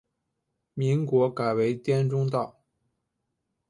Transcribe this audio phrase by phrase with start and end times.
[0.73, 2.59] 民国改为滇中道。